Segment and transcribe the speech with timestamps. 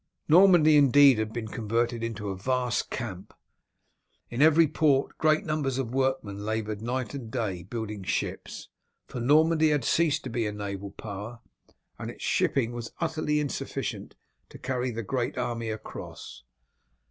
[0.27, 3.35] Normandy indeed had been converted into a vast camp.
[4.31, 8.69] In every port great numbers of workmen laboured night and day building ships,
[9.05, 11.41] for Normandy had ceased to be a naval power,
[11.99, 14.15] and its shipping was utterly insufficient
[14.49, 16.41] to carry the great army across.